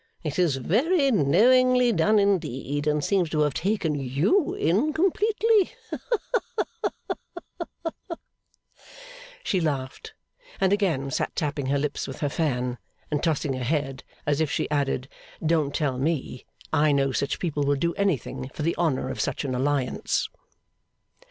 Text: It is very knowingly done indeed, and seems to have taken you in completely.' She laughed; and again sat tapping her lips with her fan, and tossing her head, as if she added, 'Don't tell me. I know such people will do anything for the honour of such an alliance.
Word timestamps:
It 0.23 0.39
is 0.39 0.55
very 0.55 1.11
knowingly 1.11 1.91
done 1.91 2.17
indeed, 2.17 2.87
and 2.87 3.03
seems 3.03 3.29
to 3.29 3.41
have 3.41 3.53
taken 3.53 3.93
you 3.93 4.55
in 4.55 4.93
completely.' 4.93 5.73
She 9.43 9.61
laughed; 9.61 10.15
and 10.59 10.73
again 10.73 11.11
sat 11.11 11.35
tapping 11.35 11.67
her 11.67 11.77
lips 11.77 12.07
with 12.07 12.21
her 12.21 12.29
fan, 12.29 12.79
and 13.11 13.21
tossing 13.21 13.53
her 13.53 13.63
head, 13.63 14.03
as 14.25 14.41
if 14.41 14.49
she 14.49 14.67
added, 14.71 15.07
'Don't 15.45 15.75
tell 15.75 15.99
me. 15.99 16.45
I 16.73 16.91
know 16.91 17.11
such 17.11 17.37
people 17.37 17.61
will 17.61 17.75
do 17.75 17.93
anything 17.93 18.49
for 18.55 18.63
the 18.63 18.75
honour 18.77 19.07
of 19.11 19.21
such 19.21 19.45
an 19.45 19.53
alliance. 19.53 20.27